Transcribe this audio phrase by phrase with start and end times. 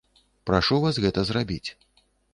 [0.49, 1.69] Прашу вас гэта зрабіць.